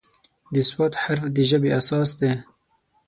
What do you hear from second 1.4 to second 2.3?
ژبې اساس